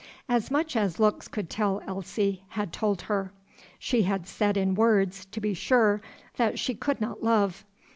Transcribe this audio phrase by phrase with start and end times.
[0.27, 3.31] As much as looks could tell Elsie had told her.
[3.77, 6.01] She had said in words, to be sure,
[6.37, 7.63] that she could not love.